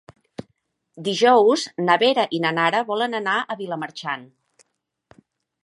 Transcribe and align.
Dijous 1.07 1.65
na 1.89 1.97
Vera 2.03 2.25
i 2.37 2.41
na 2.45 2.53
Nara 2.61 2.81
volen 2.89 3.19
anar 3.21 3.37
a 3.55 3.59
Vilamarxant. 3.63 4.27